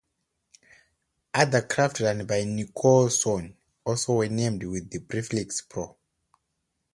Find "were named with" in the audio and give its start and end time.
4.15-4.89